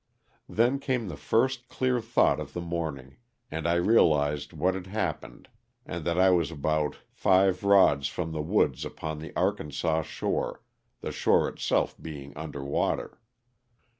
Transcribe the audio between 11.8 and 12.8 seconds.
being under